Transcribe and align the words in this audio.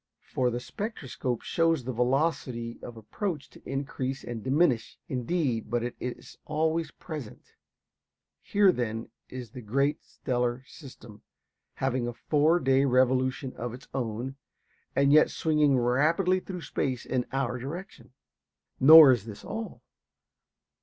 For 0.33 0.49
the 0.49 0.59
spectroscope 0.59 1.43
shows 1.43 1.83
the 1.83 1.93
velocity 1.93 2.79
of 2.81 2.97
approach 2.97 3.47
to 3.51 3.61
increase 3.69 4.23
and 4.23 4.41
diminish, 4.43 4.97
indeed, 5.07 5.69
but 5.69 5.83
it 5.83 5.95
is 5.99 6.39
always 6.45 6.89
present. 6.89 7.53
Here, 8.41 8.71
then, 8.71 9.11
is 9.29 9.51
this 9.51 9.63
great 9.63 10.03
stellar 10.03 10.63
system, 10.65 11.21
having 11.75 12.07
a 12.07 12.13
four 12.13 12.59
day 12.59 12.83
revolution 12.83 13.53
of 13.55 13.75
its 13.75 13.87
own, 13.93 14.37
and 14.95 15.13
yet 15.13 15.29
swinging 15.29 15.77
rapidly 15.77 16.39
through 16.39 16.61
space 16.63 17.05
in 17.05 17.27
our 17.31 17.59
direction. 17.59 18.11
Nor 18.79 19.11
is 19.11 19.25
this 19.25 19.45
all. 19.45 19.83